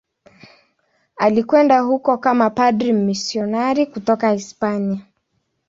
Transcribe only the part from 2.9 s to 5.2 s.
mmisionari kutoka Hispania.